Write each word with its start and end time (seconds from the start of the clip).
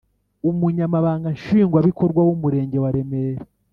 Umunyamabanga 0.49 1.27
Nshingwabikorwa 1.37 2.21
w’Umurenge 2.27 2.77
wa 2.83 2.89
Remera 2.95 3.43